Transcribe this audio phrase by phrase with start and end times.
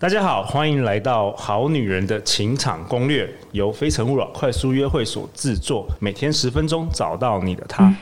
[0.00, 7.92] 大家好，欢迎来到《好女人的情场攻略》，由非诚勿扰快速约会所制作，每天十分钟，找到你的他。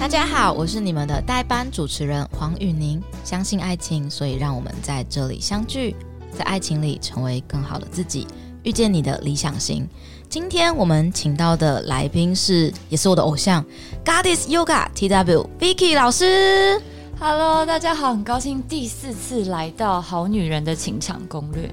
[0.00, 3.00] 大家好，我是你们的代班主持人黄宇宁。
[3.22, 5.94] 相信爱情，所以让我们在这里相聚。
[6.36, 8.26] 在爱情里成为更好的自己，
[8.64, 9.88] 遇见你的理想型。
[10.28, 13.64] 今天我们请到的来宾是，也是我的偶像
[14.04, 16.80] ，Goddess Yoga TW Vicky 老师。
[17.20, 21.68] Hello，大家好，很高兴第四次来到《好女人的情场攻略》。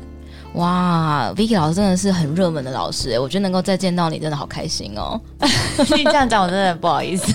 [0.56, 5.20] 哇，Vicky 老师真的是很热门的老师哎，我觉得能够再见到你，真的好开心哦。
[5.96, 7.34] 你这样讲，我真的不好意思。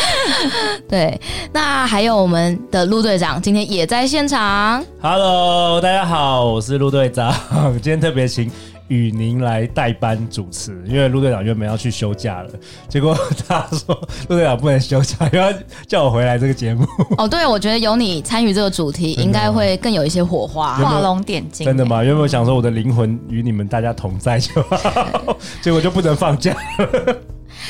[0.88, 1.20] 对，
[1.52, 4.82] 那还有我们的陆队长今天也在现场。
[5.02, 7.30] Hello，大家好，我是陆队长，
[7.82, 8.50] 今天特别请。
[8.90, 12.50] 与您来代班主持，因为陆队长原本要去休假了，
[12.88, 13.16] 结果
[13.46, 13.94] 他说
[14.28, 15.52] 陆队长不能休假，因为要
[15.86, 16.84] 叫我回来这个节目。
[17.16, 21.64] 哦，对，我觉得有你参与这个主题，应该会更有一些火花，画龙点睛。
[21.64, 22.02] 真的吗？
[22.02, 26.56] 原本想说我的灵魂与你们大家同在就好， 结果就不能放假。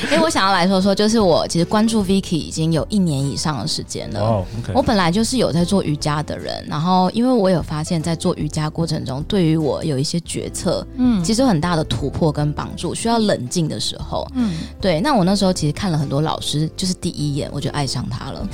[0.09, 4.19] 哎，我想要来说说，就是我其实关注 Vicky 已经有一年以上的时间了。
[4.19, 4.71] 哦，okay。
[4.73, 12.95] 我本来就是有在做瑜伽的人，然后因为我有发现，在做瑜伽过程中，对于我有一些决策，嗯，其实有很大的突破跟帮助。
[12.95, 14.99] 需要冷静的时候，嗯，对。
[15.01, 18.47] 那我那时候其实看了很多老师，就是第一眼我就爱上他了。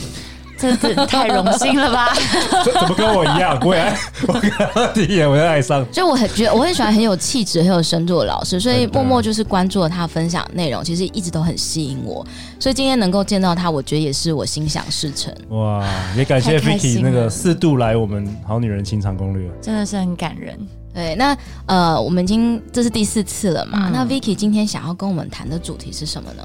[0.57, 2.13] 真是太荣幸了吧？
[2.65, 3.59] 怎么跟我一样？
[3.63, 3.93] 我也
[4.27, 5.85] 我看到第一眼我就爱上。
[5.91, 12.25] 就我很觉得我很喜欢很有气质、很有深度的老师，所以默默就是关注了他分享内容，其实一直都很吸引我。
[12.59, 15.33] 所以今天能够见到他，我觉得也是我心想事成。
[15.49, 15.85] 哇！
[16.15, 20.57] 也感谢 Vicky 那个四度来我们好女人情场攻略，真的是很感人。
[20.93, 23.83] 对，那呃，我们已经这是第四次了嘛？
[23.85, 26.41] 嗯、那 Vicky 今天想要跟我们谈的主题是什么呢？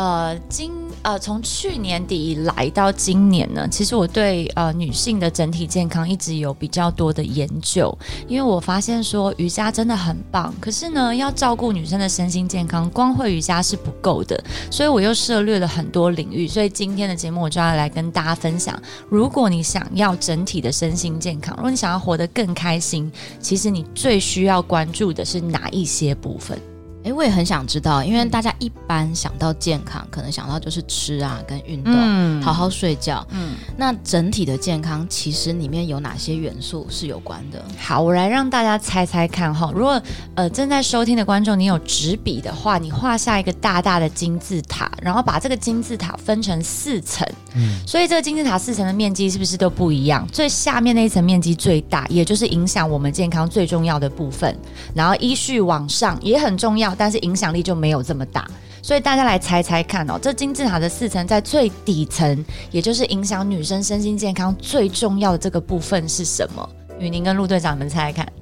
[0.00, 7.94] 呃，今呃，从去年底来到今年呢，其实我对呃女性的整体健康一直有比较多的研究，
[8.26, 26.58] 因为我发现说瑜伽真的很棒，可是呢，要照顾女生的身心健康，光会瑜伽是不够的，所以我又涉略了很多领域，所以今天的节目我就要来跟大家分享，如果你想要整体的身心健康，如果你想要活得更开心，其实你最需要关注的是哪一些部分？
[27.02, 33.26] 哎，我也很想知道，因为大家一般想到健康，可能想到就是吃啊，跟运动，嗯、好好睡觉。
[33.30, 37.64] 嗯，那整体的健康其实里面有哪些元素是有关的？
[37.78, 39.72] 好，我来让大家猜猜看哈。
[39.74, 40.00] 如果
[40.34, 47.26] 呃正在收听的观众，你有纸笔的话，你画下一个大大的金字塔，然后把这个金字塔分成四层。
[47.56, 50.26] 嗯，所以这个金字塔四层的面积是不是都不一样？
[50.30, 54.56] 最下面那一层面积最大，也就是影响我们健康最重要的部分。
[54.94, 56.94] 然后依序往上也很重要。
[56.94, 58.46] 但是影响力就没有这么大，
[58.82, 66.68] 所以大家来猜猜看哦，这金字塔的四层在最底层，也就是影响女生身心健康最重要的这个部分是什么？
[66.98, 68.32] 雨宁跟陆队长，你们猜猜看。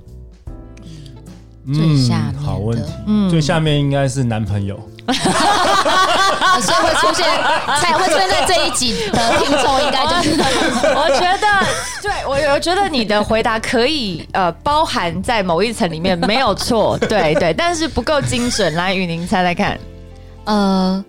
[1.67, 2.93] 嗯，最下面的，好问题。
[3.07, 4.79] 嗯，最下面应该是男朋友。
[6.61, 7.27] 所以会出现，
[7.81, 10.37] 才会出现在这一集的听众，应该就是。
[10.95, 11.47] 我觉得，
[12.03, 18.75] 对我，我觉得你的回答可以呃包含在某一层里面，没有错，对对，但是不够精准。
[18.75, 19.79] 来，雨宁猜猜看，
[20.45, 21.05] 呃，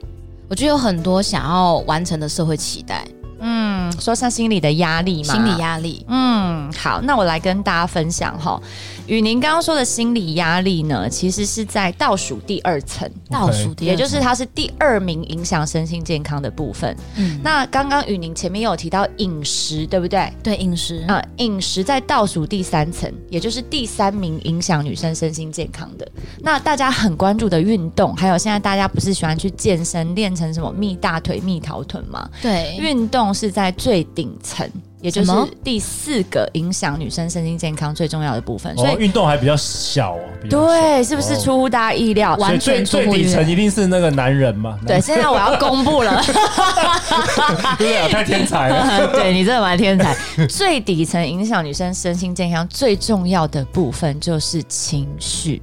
[0.49, 3.03] 我觉得有很多想要完成的社会期待。
[3.39, 6.05] 嗯，说像心理的压力嘛，心理压力。
[6.07, 8.61] 嗯，好，那我来跟大家分享哈。
[9.07, 16.95] 与您刚刚说的心理压力呢，其实是在倒数第二层，倒数第二，也就是它是第二名影响身心健康的部分。
[17.15, 20.31] 嗯，那刚刚与您前面有提到饮食，对不对？
[20.43, 26.07] 对，饮食啊，饮食在倒数第三层，也就是第三名影响女生身心健康的。
[26.41, 32.29] 那大家很关注的运动，还有现在大家不是喜欢去健身，练成什么蜜大腿、蜜桃臀吗？
[32.43, 34.69] 对，运动是在最顶层。
[35.01, 35.31] 也就是
[35.63, 40.19] 第四个影响女生身心健康最重要的部分，所以运动还比较小哦。
[40.49, 42.35] 对，是不是出乎大家意料？
[42.35, 44.77] 完全最底层一定是那个男人嘛？
[44.85, 46.21] 对，现在我要公布了，
[47.79, 49.07] 对啊，太天才了。
[49.15, 50.13] 对，你真的蛮天才。
[50.49, 55.61] 最底层影响女生身心健康最重要的部分就是情绪。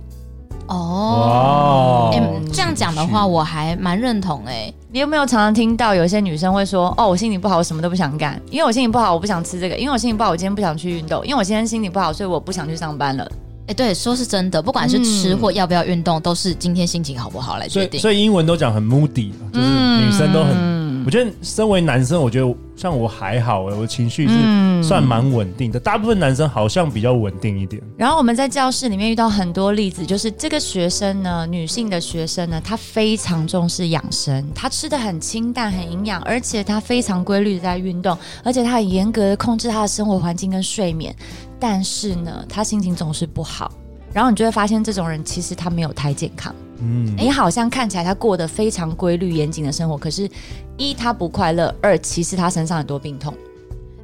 [0.68, 2.10] 哦，
[2.52, 4.72] 这样讲的话，我还蛮认同哎。
[4.90, 13.30] 你有没有常常听到有一些女生会说：“哦，我心情不好，我什么都不想干，因为我心情不好，我不想吃这个，因为我心情不好，我今天不想去运动，因为我今天心情不好，所以我不想去上班了。”
[13.68, 18.00] 哎，对，说是真的，不管是吃或要不要运动，都是今天心情好不好来决定。
[18.00, 19.68] 所以，所以英文都讲很 moody，就是
[20.00, 20.85] 女生都很。
[21.06, 25.78] 我觉得身为男生，我觉得像我还好哎，我的情绪是算蛮稳定的。
[25.78, 27.80] 大部分男生好像比较稳定一点。
[27.96, 41.14] 然后我们在教室里面遇到很多例子，就是这个学生呢，女性的学生呢，她非常重视养生，她吃的很清淡、很营养，而且她非常规律的在运动，而且她很严格的控制她的生活环境跟睡眠。
[41.60, 43.70] 但是呢，她心情总是不好。
[44.12, 46.52] 然后你就会发现，这种人其实他没有太健康。
[46.80, 50.28] 嗯，你好像看起来他过得非常规律、严谨的生活，可是，
[50.76, 53.34] 一他不快乐，二其实他身上很多病痛。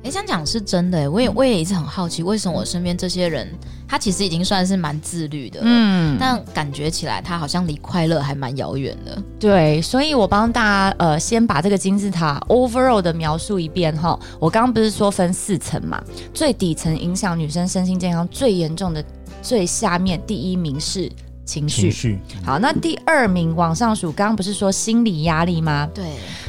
[0.04, 1.08] 哎，这样讲是真的。
[1.08, 3.48] 我也我也一直很好奇，为什么我身边这些人，
[3.86, 9.22] 他其实已经算是蛮自律的，嗯，但感觉起来他好像离快乐还蛮遥远的。
[9.38, 14.18] 对，所以我帮大家呃，先把这个金字塔 overall 的描述一遍哈。
[14.40, 16.02] 我刚刚不是说分四层嘛？
[16.34, 19.04] 最底层影响女生身心健康最严重的，
[19.40, 21.08] 最下面第一名是。
[21.44, 25.88] 情绪，情绪好，那第二名往上数，刚刚不是说心理压力吗？
[25.92, 26.04] 对，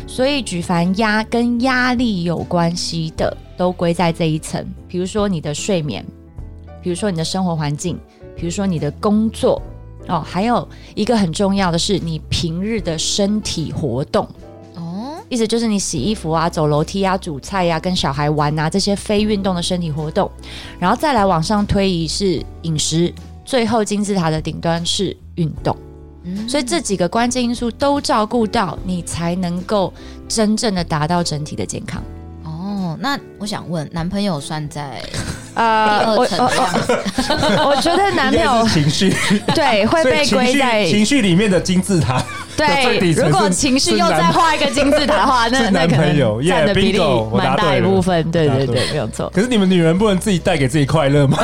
[0.07, 4.65] 所以举凡压跟压力有关系的，都归在这一层。
[4.87, 6.05] 比如说你的睡眠，
[6.81, 7.99] 比如说你的生活环境，
[8.35, 9.61] 比如说你的工作，
[10.07, 14.27] 哦，还有一个很重要的是你平日的身体活动。
[14.75, 20.29] 哦，意思就是你洗衣服啊、走楼梯啊、煮菜呀、啊、跟小孩玩啊这些非运动的身体活动，
[20.77, 23.11] 然后再来往上推移是饮食。
[23.45, 25.75] 最后金字塔的顶端是运动，
[26.23, 29.93] 嗯，所以这几个关键因素都照顾到，你才能够
[30.27, 32.01] 真正的达到整体的健康。
[32.43, 35.01] 哦，那我想问，男朋友算在？
[35.55, 39.13] 呃，我 我我觉得男朋友情绪
[39.53, 42.23] 对会被归在情绪里面的金字塔。
[42.57, 46.99] 对， 如果情绪又再画一个金字塔的话，那那可能占的比例
[47.31, 48.31] 蛮大一部分。
[48.31, 49.31] 对对对，没有错。
[49.33, 51.37] 可是你们女人不能自己带给自己快乐吗？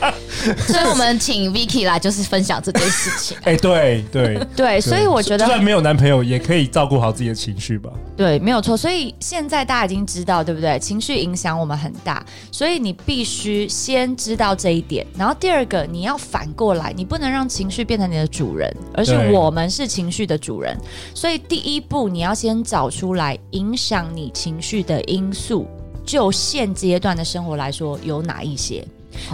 [0.66, 3.36] 所以我们请 Vicky 来，就是分享这件事情。
[3.42, 7.90] 哎，对对对，所以我觉得，就算没有男朋友，也可以照顾好自己的情绪吧。
[8.16, 8.76] 对，没有错。
[8.76, 10.78] 所以现在大家已经知道，对不对？
[10.78, 12.24] 情绪影响我们很大。
[12.50, 20.76] 所以你必须先知道这一点，然后第二个，你要反过来，你不能让情绪变成你的主人，而是我们是情绪的主人。
[21.14, 25.66] 所以第一步，你要先找出来影响你情绪的因素，
[26.04, 28.82] 就现阶段的生活来说，有哪一些？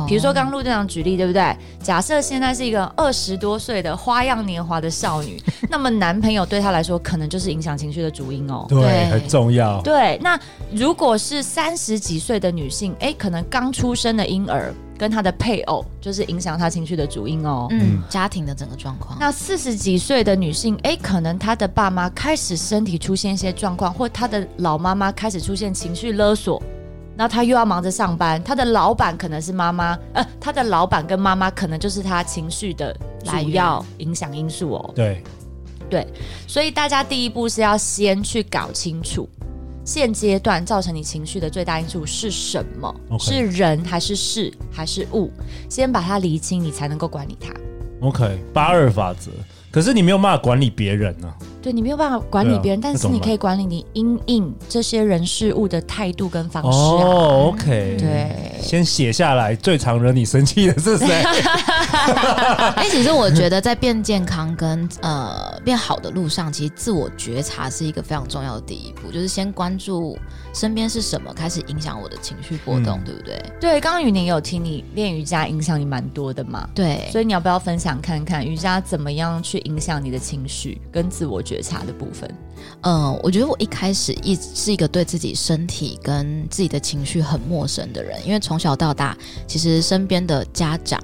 [0.07, 1.57] 比如说，刚刚陆队长举例，对不对？
[1.83, 5.41] 假设现在是一个二十多岁的花样年华的少女，
[5.71, 8.67] 那么男朋友对她来说，可能就是影响情绪的主因哦。
[8.69, 9.81] 对，很重要。
[9.83, 10.39] 对，那
[10.73, 17.67] 如果是三十几岁的女性，哎，可能刚出生的婴儿跟她的配偶，就是影响她情绪的主因哦。
[17.71, 19.17] 嗯，家庭的整个状况。
[19.21, 26.63] 那四十几岁的女性，哎，可能她的爸妈开始身体出现一些状况，或她的老妈妈开始出现情绪勒索。
[27.17, 34.93] 那他又要忙着上班，他的老板可能是妈妈，呃，他的老板跟妈妈可能就是他情绪的主要影响因素哦。
[34.95, 35.23] 对，
[35.89, 36.07] 对，
[36.47, 39.27] 所以大家第一步是要先去搞清楚
[39.85, 43.25] 现阶段造成你情绪的最大因素是什么，Okay.
[43.25, 45.31] 是人还是事还是物，
[45.71, 47.55] 先把它厘清，你才能够管理它。
[48.01, 49.31] OK，八二法则，
[49.71, 51.37] 可是你没有办法管理别人呢、啊。
[51.67, 56.81] 对，你没有办法管理别人，啊、但是你可以管理你因应这些人事物的态度跟方式、啊。
[56.81, 58.31] 哦，OK，对，
[58.63, 61.09] 先写下来，最常惹你生气的是谁？
[62.77, 70.17] 哎，其实我觉得在变健康跟呃变好的路上，其实自我觉察是一个非常重要的第一步，就是先关注
[70.55, 73.43] 身边是什么开始影响我的情绪波动，嗯、对不对？
[73.61, 76.69] 对，刚刚雨宁有听你练瑜伽影响你蛮多的嘛？
[76.73, 81.57] 对，所以你要不要分享看看瑜伽怎么样去影响你的情绪跟自我觉？
[81.57, 82.31] 觉察的部分，
[82.83, 91.03] 嗯，我觉得我一开始一是一个对自己身体跟自己的情绪很陌生的人，因为从小到大，其实身边的家长，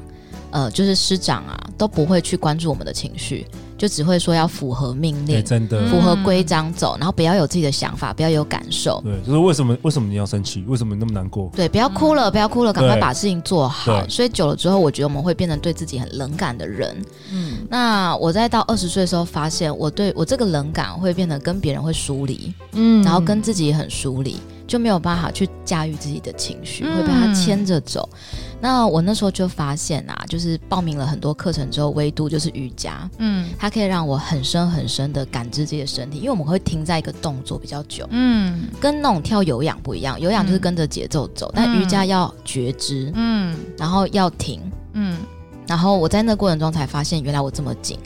[0.52, 3.47] 呃，就是师长啊，都不会去关注我们的情绪。
[3.78, 9.02] 就只会说要符合命令，真的符合规章走，然后不要有自己的想法，不要有感受。
[9.04, 10.62] 对，就是为什么为什么你要生气？
[10.68, 11.50] 为什么你那么难过？
[11.56, 14.09] 对，不要哭了，不要哭了，赶快把事情做好。
[14.09, 16.97] 所以久了之后，我觉得我们会变成对自己很冷感的人。
[17.32, 24.37] 嗯，那我在到二十岁的时候，发现我对我这个冷感会变得跟别人会疏离，嗯，然后跟自己也很疏离。
[24.66, 28.09] 就没有办法去驾驭自己的情绪，会被他牵着走。
[28.12, 44.61] 嗯、那我那时候就发现啊，就是报名了很多课程之后，唯独就是瑜伽，嗯，它可以让我很深很深的感知自己的身体，因为我们会停在一个动作比较久，嗯，跟那种跳有氧不一样，有氧就是跟着节奏走，嗯、但瑜伽要觉知，嗯，然后要停，
[44.95, 45.19] 嗯，
[45.66, 47.99] 然后我在那过程中才发现，原来我这么紧。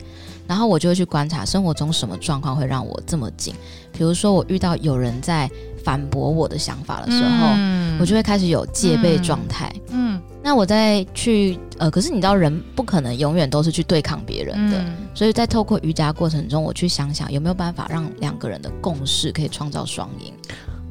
[0.47, 3.53] 然后我就会去观察生活中什么状况会让我这么紧，
[3.91, 5.51] 比如说我遇到有人在
[5.87, 9.73] 反驳我的想法的时候，嗯、我就会开始有戒备状态。
[9.91, 20.33] 嗯，嗯那我再去呃，可是你知道人不可能永远都是去对抗别人的，嗯、所以在透过瑜伽过程中，我去想想有没有办法让两个人的共识可以创造双赢。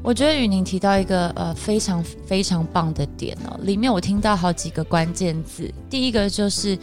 [0.02, 6.78] 我觉得宇宁提到一个呃非常非常棒的点哦，里面我听到好几个关键字，第一个就是。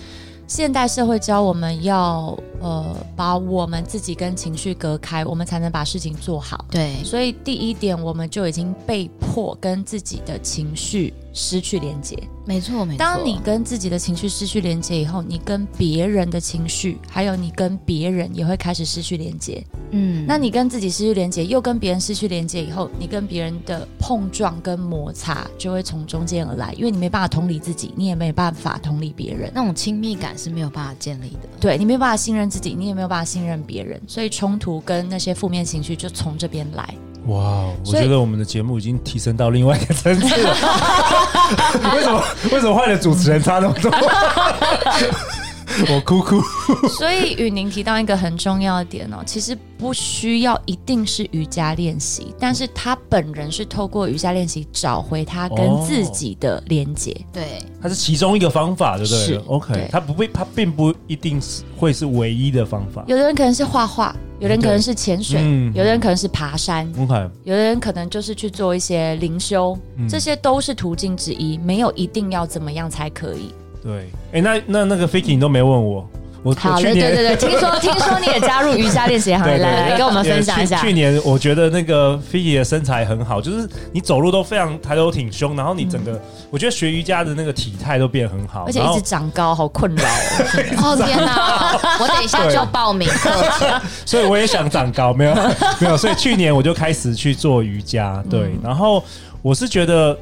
[0.45, 6.65] 现代社会教我们要呃把我们自己跟情绪隔开，我们才能把事情做好。
[6.71, 12.17] 对，所以第一点我们就已经被迫跟自己的情绪失去连接。
[12.45, 12.97] 没错，没错。
[12.97, 19.63] 当你跟自己的情绪失去连接以后，你跟别人的情绪，还有你跟别人也会开始失去连接。
[19.91, 31.47] 嗯，那你跟自己失去连接，又跟别人失去连接以后，你跟别人的碰撞跟摩擦就会从中间而来，因为你没办法同理自己，你也没办法同理别人，那种亲密感是没有办法建立的。
[31.61, 36.87] 对，你没有办法信任自己，你也没有办法信任别人，所以冲突跟那些负面情绪就从这边来。
[37.25, 40.53] 哇，我觉得我们的节目已经提升到另外一个层次了。
[41.95, 42.23] 为什么？
[42.51, 43.89] 为什么换了主持人差那么多？
[45.93, 46.41] 我哭哭。
[46.97, 57.11] 所以宇宁提到一个很重要的点哦，其实不需要一定是瑜伽练习，但是他本人是透过瑜伽练习找回他跟自己的连接。
[57.11, 59.25] 哦、对，他是其中一个方法，对不对？
[59.25, 63.03] 是，OK，他不会，他并不一定是会是唯一的方法。
[63.07, 67.13] 有的人可能是画画，有的人可能是潜水，嗯、有的人可能是爬山，OK，
[67.43, 73.53] 有的人可能就是去做一些灵修，嗯、这些都是途径之一，没有一定要怎么样才可以。
[73.83, 76.07] 对，哎，那那那个 Ficky 你都没问我，
[76.41, 80.79] 我好的，对对对，听说听说你也加入瑜伽练习行 列，来来跟我们分享一下。
[80.79, 86.17] 去年我觉得那个 Ficky 的身材很好，就是你走路都非常抬头挺胸，然后你整个
[86.49, 90.05] 我觉得学瑜伽的那个体态都变很好，而且一直长高，好困扰
[90.81, 90.95] 哦！
[91.05, 93.09] 天哪，我等一下就要报名，
[94.05, 95.35] 所以我也想长高，没有
[95.79, 99.03] 没有，所以去年我就开始去做瑜伽，对，然后
[99.41, 100.17] 我是觉得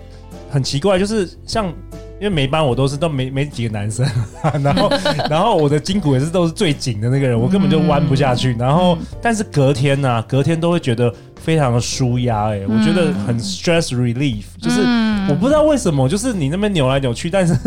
[0.50, 1.72] 很奇怪，就是像。
[2.22, 4.06] 因为每班我都是都没没几个男生，
[4.62, 4.92] 然后
[5.28, 8.56] 然后我的筋骨也是都是最紧的那个人， 我根本就弯不下去。
[8.60, 11.12] 然后但是隔天呢、啊，隔天都会觉得
[11.42, 14.82] 非常的舒压，哎，我觉得很 stress relief，就是
[15.28, 17.58] 我不知道为什么，就是你那边扭来扭去，但是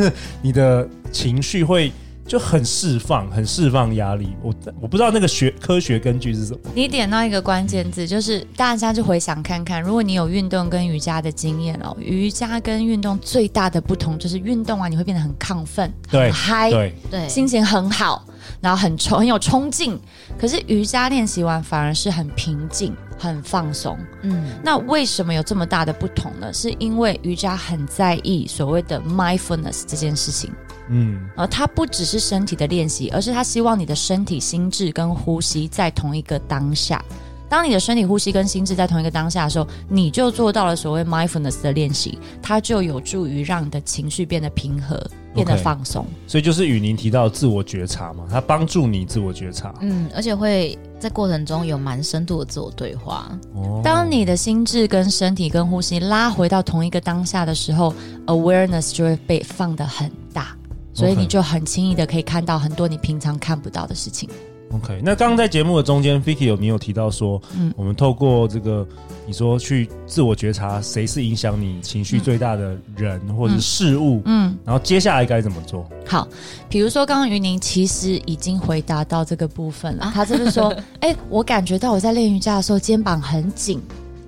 [0.41, 1.91] 你的情绪会。
[2.27, 4.35] 就很释放，很释放压力。
[4.43, 6.59] 我我不知道那个学科学根据是什么。
[6.75, 18.25] 你点到一个关键字，就是大家就回想看看，如果你有运动跟瑜伽的经验哦，瑜伽跟运动最大的不同就是运动啊，你会变得很亢奋，对，很嗨，对对，心情很好，
[18.61, 20.01] 然后很冲，很有冲劲。
[20.39, 23.99] 可是瑜伽练习完反而是很平静、很放松。
[24.23, 26.51] 嗯，那为什么有这么大的不同呢？
[26.53, 30.51] 是因为瑜伽很在意所谓的 mindfulness 这件事情。
[30.89, 37.03] 嗯，而它不只是身体的练习，而是他希望你的身体、心智跟呼吸在同一个当下。
[37.47, 45.01] 当你的身体、呼吸跟心智在同一个当下的时候，你就做到了所谓 mindfulness 的练习，它就有助于让你的情绪变得平和、
[45.33, 46.05] 变得放松。
[46.05, 46.31] Okay.
[46.33, 49.73] 所以就是宇宁提到自我觉察嘛，它帮助你自我觉察。
[49.83, 53.31] 嗯，而且会在过程中有蛮深度的自我对话。
[53.55, 57.95] 哦，当你的心智跟身体跟呼吸拉回到同一个当下的时候
[58.27, 60.57] ，awareness 就会被放得很大。
[60.95, 64.29] 所以你就很轻易的可以看到很多你平常看不到的事情。
[64.73, 68.85] OK，那刚刚在节目的中间，Vicky 有你有提到说，嗯，我们透过这个，
[69.25, 75.89] 你说去自我觉察，谁是影响你情绪最大的人或者是事物，嗯，然后接下来该怎么做？
[76.05, 76.27] 好，
[76.69, 83.81] 比如说刚刚于宁其实已经回答到这个部分了，他就是说， 哎，我感觉到我在练瑜伽的时候肩膀很紧。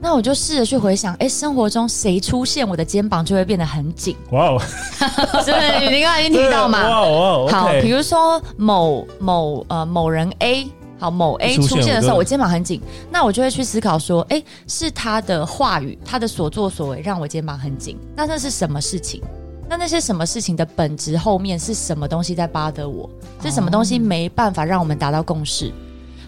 [0.06, 4.16] 那我就试着去回想，哎，生活中谁出现，我的肩膀就会变得很紧。
[4.30, 4.62] 哇哦，
[5.44, 5.90] 是不是？
[5.90, 6.88] 你刚刚已经提到嘛？
[6.88, 10.70] 哇哦，好，比如说某某呃某人 A，
[11.00, 17.98] 好，某 A 出现的时候，我肩膀很紧，那我就会去思考说，哎，是他的话语，他的所作所为让我肩膀很紧。
[18.14, 19.20] 那这是什么事情？
[19.68, 23.10] 那那些什么事情的本质后面是什么东西在巴得我？
[23.42, 25.72] 是什么东西没办法让我们达到共识？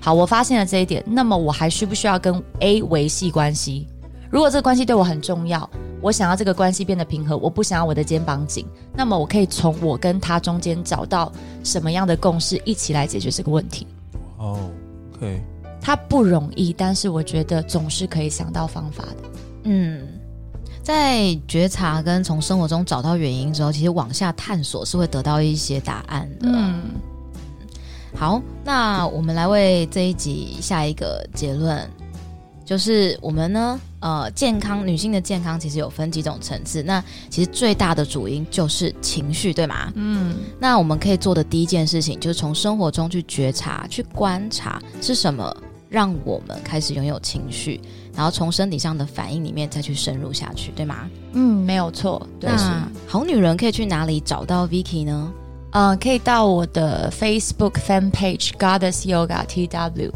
[0.01, 1.03] 好，我发现了这一点。
[1.07, 3.87] 那么我还需不需要跟 A 维系关系？
[4.31, 5.69] 如果这个关系对我很重要，
[6.01, 11.33] 我想要这个关系变得平和，我不想要我的肩膀紧，那么我可以从我跟他中间找到
[11.65, 13.87] 什么样的共识，一起来解决这个问题。
[14.37, 14.71] 哦
[15.17, 15.43] ，OK，
[15.81, 19.31] 他不容易，但是我觉得总是可以想到方法的。
[19.65, 20.07] 嗯，
[20.83, 26.49] 在觉察跟从生活中找到原因之后，其实往下探索是会得到一些答案的。
[26.51, 26.83] 嗯。
[28.19, 31.89] 好，那我们来为这一集下一个结论，
[32.65, 36.83] 就是我们呢，呃，健康女性的健康其实有分几种层次。
[36.83, 39.93] 那其实最大的主因就是情绪，对吗？
[39.95, 40.35] 嗯。
[40.59, 45.57] 那我们可以做的第一件事情，就是从生活中去觉察、去观察是什么
[45.89, 47.81] 让我们开始拥有情绪，
[48.17, 51.09] 然后从身体上的反应里面再去深入下去，对吗？
[51.35, 52.27] 嗯，没有错。
[52.41, 55.33] 对，那好女人可以去哪里找到 Vicky 呢？
[55.73, 60.11] 嗯、可以到我的 Facebook Fan Page Goddess Yoga TW，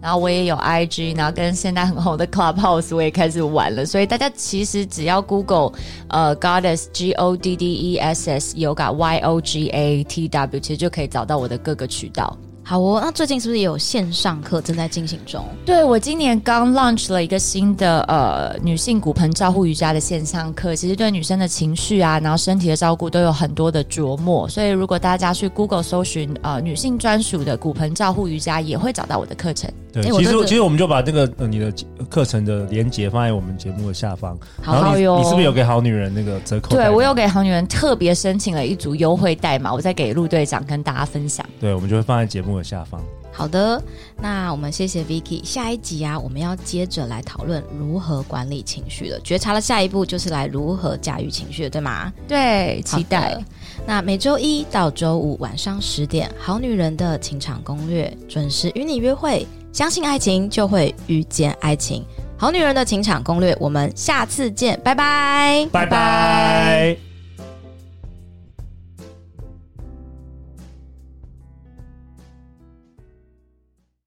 [0.00, 5.72] 然后我也有 IG，然后跟现在很红的 Clubhouse 我也开始玩了，所以大家其实只要 Google
[6.08, 10.28] 呃 Goddess G O D D E S S Yoga Y O G A T
[10.28, 12.36] W，其实就可以找到我的各个渠道。
[12.64, 15.44] 好哦，那最近是不是也有线上课正在进行中？
[15.66, 24.48] 对，我今年刚 launch 了一个新的呃女性骨盆照护瑜伽的线上课，其实对女生的情绪啊，然后身体的照顾都有很多的琢磨。
[24.48, 29.68] 所以如果大家去 Google 搜寻呃女性专属的骨盆照护瑜伽，也会找到我的课程。
[29.92, 31.72] 对，其实其实我们就把这个呃你的
[32.08, 34.38] 课程的连接放在我们节目的下方。
[34.62, 36.70] 好好哟，你是不是有给好女人那个折扣？
[36.70, 41.44] 对，我有给好女人特别申请了一组优惠代码，我再给陆队长跟大家分享。
[41.60, 43.02] 对，我们就会放在节目的下方。
[43.34, 43.82] 好的，
[44.20, 45.42] 那我们谢谢 Vicky。
[45.44, 49.18] 下一集啊，我们要接着来讨论如何管理情绪了。
[49.20, 52.12] 觉察的下一步就是来如何驾驭情绪，对吗？
[52.28, 53.42] 对，期待。
[53.86, 59.46] 那每周一到周五晚上十点，《好女人的情场攻略》准时与你约会。
[59.72, 62.04] 相信爱情，就会遇见爱情。
[62.36, 67.11] 好女人的情场攻略，我们下次见，拜拜，拜拜。